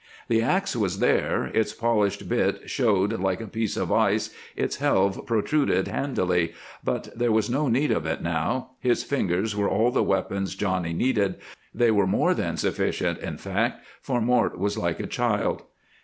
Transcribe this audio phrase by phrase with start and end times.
[0.29, 5.27] The ax was there, its polished bit showed like a piece of ice, its helve
[5.27, 10.01] protruded handily, but there was no need of it now; his fingers were all the
[10.01, 11.35] weapons Johnny needed;
[11.71, 15.65] they were more than sufficient, in fact, for Mort was like a child.